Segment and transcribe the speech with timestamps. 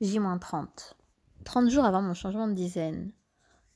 [0.00, 0.94] J-30.
[1.44, 3.12] 30 jours avant mon changement de dizaine.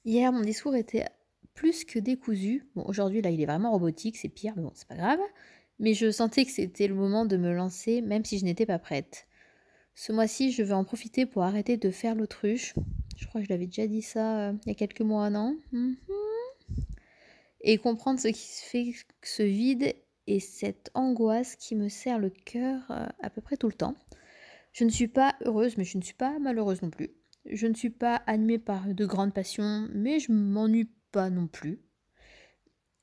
[0.04, 1.06] Hier, mon discours était
[1.54, 2.66] plus que décousu.
[2.74, 5.20] Bon, aujourd'hui, là, il est vraiment robotique, c'est pire, mais bon, c'est pas grave.
[5.78, 8.78] Mais je sentais que c'était le moment de me lancer, même si je n'étais pas
[8.78, 9.26] prête.
[9.94, 12.74] Ce mois-ci, je veux en profiter pour arrêter de faire l'autruche.
[13.16, 15.58] Je crois que je l'avais déjà dit ça euh, il y a quelques mois, non?
[15.72, 15.96] Mhm.
[17.62, 18.92] Et comprendre ce qui fait,
[19.22, 19.94] ce vide
[20.28, 23.96] et cette angoisse qui me serre le cœur euh, à peu près tout le temps.
[24.72, 27.10] Je ne suis pas heureuse, mais je ne suis pas malheureuse non plus.
[27.46, 31.80] Je ne suis pas animée par de grandes passions, mais je m'ennuie pas non plus.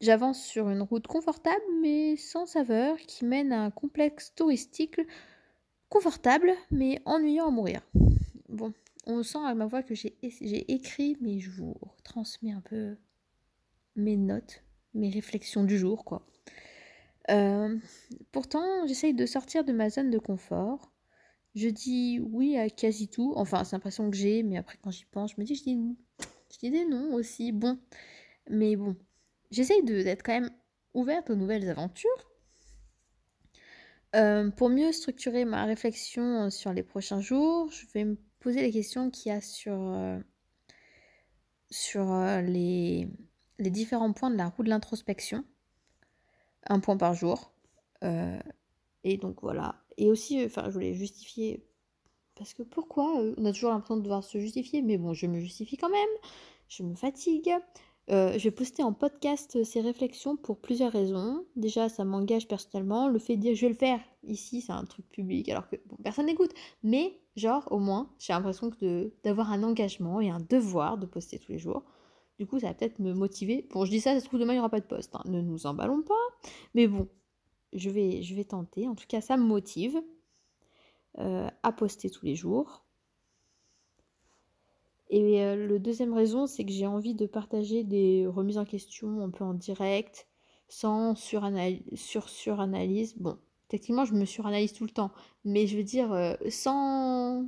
[0.01, 4.99] J'avance sur une route confortable mais sans saveur qui mène à un complexe touristique
[5.89, 7.81] confortable mais ennuyant à mourir.
[8.49, 8.73] Bon,
[9.07, 12.97] on sent à ma voix que j'ai écrit, mais je vous transmets un peu
[13.95, 14.63] mes notes,
[14.93, 16.25] mes réflexions du jour, quoi.
[17.31, 17.77] Euh,
[18.31, 20.91] pourtant, j'essaye de sortir de ma zone de confort.
[21.55, 23.33] Je dis oui à quasi tout.
[23.35, 25.97] Enfin, c'est l'impression que j'ai, mais après, quand j'y pense, je me dis, je dis,
[26.51, 27.51] je dis des noms aussi.
[27.51, 27.79] Bon,
[28.49, 28.95] mais bon,
[29.51, 30.51] j'essaye d'être quand même
[30.93, 32.09] ouverte aux nouvelles aventures.
[34.15, 38.71] Euh, pour mieux structurer ma réflexion sur les prochains jours, je vais me poser les
[38.71, 40.19] questions qu'il y a sur, euh,
[41.69, 42.05] sur
[42.41, 43.09] les,
[43.59, 45.43] les différents points de la roue de l'introspection
[46.67, 47.51] un point par jour.
[48.03, 48.39] Euh,
[49.03, 49.75] et donc voilà.
[49.97, 51.65] Et aussi, enfin, je voulais justifier.
[52.35, 55.25] Parce que pourquoi euh, On a toujours l'impression de devoir se justifier, mais bon, je
[55.27, 56.09] me justifie quand même.
[56.67, 57.53] Je me fatigue.
[58.11, 61.45] Euh, je vais poster en podcast ces réflexions pour plusieurs raisons.
[61.55, 63.07] Déjà, ça m'engage personnellement.
[63.07, 65.77] Le fait de dire je vais le faire ici, c'est un truc public, alors que
[66.03, 66.51] personne n'écoute.
[66.83, 68.69] Mais, genre, au moins, j'ai l'impression
[69.23, 71.83] d'avoir un engagement et un devoir de poster tous les jours.
[72.37, 73.67] Du coup, ça va peut-être me motiver.
[73.71, 75.15] Bon, je dis ça, ça se trouve demain, il n'y aura pas de poste.
[75.15, 75.23] Hein.
[75.25, 76.13] Ne nous emballons pas.
[76.73, 77.07] Mais bon,
[77.75, 78.87] je vais, tenter.
[78.87, 80.01] En tout cas, ça me motive
[81.19, 82.85] euh, à poster tous les jours.
[85.09, 89.21] Et euh, le deuxième raison, c'est que j'ai envie de partager des remises en question
[89.21, 90.27] un peu en direct,
[90.67, 91.83] sans suranalyse.
[91.93, 93.15] Sur suranalyse.
[93.17, 93.37] Bon,
[93.67, 95.11] techniquement, je me suranalyse tout le temps.
[95.43, 97.45] Mais je veux dire, euh, sans,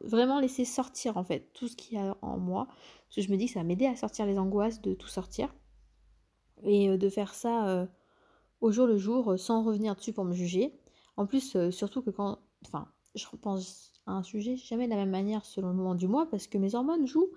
[0.00, 2.66] vraiment laisser sortir en fait tout ce qu'il y a en moi.
[2.66, 5.08] Parce que je me dis que ça va m'aider à sortir les angoisses, de tout
[5.08, 5.54] sortir.
[6.64, 7.86] Et euh, de faire ça
[8.60, 10.72] au jour le jour, euh, sans revenir dessus pour me juger.
[11.16, 12.38] En plus, surtout que quand.
[12.64, 16.06] Enfin, je repense à un sujet jamais de la même manière selon le moment du
[16.06, 17.30] mois, parce que mes hormones jouent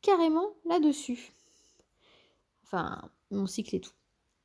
[0.00, 1.32] carrément là-dessus.
[2.64, 3.92] Enfin, mon cycle et tout.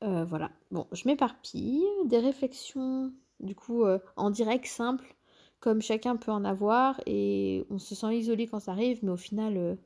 [0.01, 0.51] voilà.
[0.71, 1.83] Bon, je m'éparpille.
[2.05, 3.85] Des réflexions, du coup,
[4.17, 5.15] en direct, simple,
[5.59, 9.17] comme chacun peut en avoir, et on se sent isolé quand ça arrive, mais au
[9.17, 9.77] final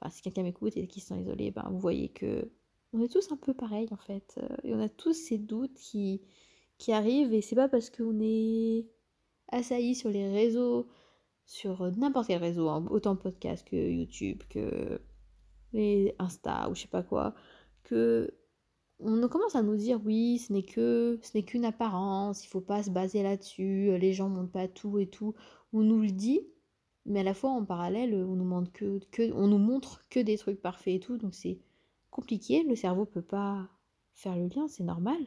[0.00, 2.50] enfin si quelqu'un m'écoute et qui se sent isolé, ben, vous voyez que
[2.92, 4.38] on est tous un peu pareils en fait.
[4.42, 6.22] Euh, et on a tous ces doutes qui,
[6.78, 8.86] qui arrivent et c'est pas parce qu'on est
[9.48, 10.88] assailli sur les réseaux,
[11.46, 15.00] sur n'importe quel réseau, hein, autant podcast que YouTube, que
[15.72, 17.34] les Insta ou je sais pas quoi,
[17.84, 18.34] que
[19.00, 22.60] on commence à nous dire oui, ce n'est que ce n'est qu'une apparence, il faut
[22.60, 25.34] pas se baser là-dessus, les gens montrent pas tout et tout.
[25.72, 26.40] On nous le dit,
[27.06, 30.20] mais à la fois en parallèle on nous montre que, que, on nous montre que
[30.20, 31.58] des trucs parfaits et tout donc c'est
[32.10, 33.68] compliqué le cerveau peut pas
[34.14, 35.18] faire le lien c'est normal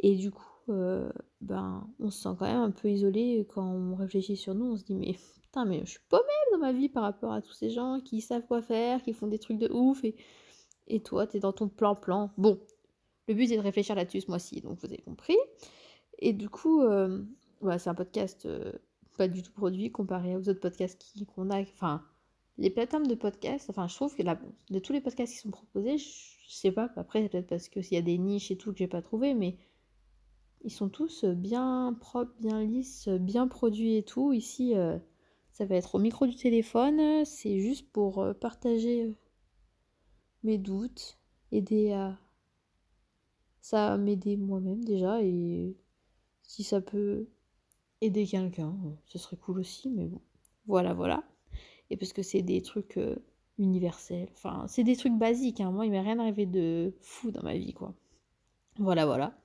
[0.00, 1.10] et du coup euh,
[1.40, 4.76] ben on se sent quand même un peu isolé quand on réfléchit sur nous on
[4.76, 7.40] se dit mais putain mais je suis pas même dans ma vie par rapport à
[7.40, 10.16] tous ces gens qui savent quoi faire qui font des trucs de ouf et
[10.88, 12.60] et toi t'es dans ton plan plan bon
[13.28, 15.36] le but c'est de réfléchir là-dessus ce mois-ci donc vous avez compris
[16.18, 17.22] et du coup euh,
[17.60, 18.72] voilà, c'est un podcast euh,
[19.16, 21.04] pas du tout produit comparé aux autres podcasts
[21.34, 21.62] qu'on a.
[22.58, 24.40] les plateformes de podcasts, enfin, je trouve que la,
[24.70, 26.06] de tous les podcasts qui sont proposés, je,
[26.48, 28.86] sais pas, après, c'est peut-être parce qu'il y a des niches et tout que j'ai
[28.86, 29.58] pas trouvé, mais
[30.62, 34.32] ils sont tous bien propres, bien lisses, bien produits et tout.
[34.32, 34.98] Ici, euh,
[35.52, 39.14] ça va être au micro du téléphone, c'est juste pour euh, partager euh,
[40.42, 41.18] mes doutes,
[41.52, 42.18] aider à.
[43.60, 45.76] Ça m'aider moi-même déjà, et
[46.44, 47.26] si ça peut
[48.00, 50.20] aider quelqu'un, ce serait cool aussi, mais bon,
[50.66, 51.24] voilà, voilà.
[51.90, 53.16] Et parce que c'est des trucs euh,
[53.58, 55.70] universels, enfin, c'est des trucs basiques, hein.
[55.70, 57.94] moi il m'est rien arrivé de fou dans ma vie, quoi.
[58.78, 59.38] Voilà, voilà.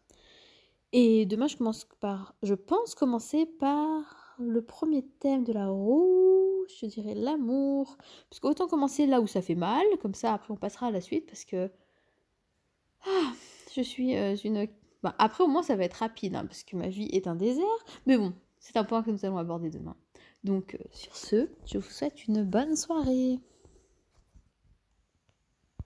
[0.94, 6.66] Et demain, je commence par, je pense commencer par le premier thème de la roue,
[6.82, 7.98] je dirais l'amour.
[8.30, 11.00] Parce qu'autant commencer là où ça fait mal, comme ça après on passera à la
[11.00, 11.72] suite, parce que
[13.06, 13.32] ah,
[13.74, 14.68] je suis euh, une
[15.04, 17.36] bah, après, au moins, ça va être rapide, hein, parce que ma vie est un
[17.36, 17.66] désert.
[18.06, 19.96] Mais bon, c'est un point que nous allons aborder demain.
[20.44, 23.40] Donc, sur ce, je vous souhaite une bonne soirée.